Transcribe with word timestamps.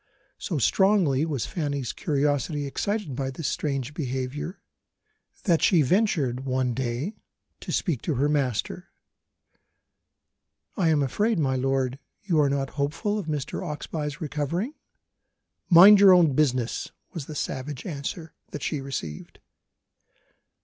So 0.39 0.57
strongly 0.57 1.27
was 1.27 1.45
Fanny's 1.45 1.93
curiosity 1.93 2.65
excited 2.65 3.15
by 3.15 3.29
this 3.29 3.47
strange 3.47 3.93
behaviour, 3.93 4.59
that 5.43 5.61
she 5.61 5.83
ventured 5.83 6.39
one 6.43 6.73
day 6.73 7.17
to 7.59 7.71
speak 7.71 8.01
to 8.01 8.15
her 8.15 8.27
master. 8.27 8.87
"I 10.75 10.89
am 10.89 11.03
afraid, 11.03 11.37
my 11.37 11.55
lord, 11.55 11.99
you 12.23 12.39
are 12.39 12.49
not 12.49 12.71
hopeful 12.81 13.19
of 13.19 13.27
Mr. 13.27 13.61
Oxbye's 13.61 14.19
recovering?" 14.19 14.73
"Mind 15.69 15.99
your 15.99 16.13
own 16.13 16.33
business," 16.33 16.89
was 17.13 17.27
the 17.27 17.35
savage 17.35 17.85
answer 17.85 18.33
that 18.49 18.63
she 18.63 18.81
received. 18.81 19.37